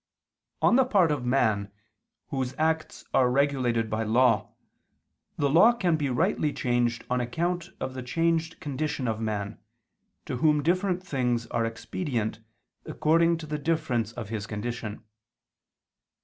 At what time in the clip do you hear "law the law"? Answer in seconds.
4.01-5.73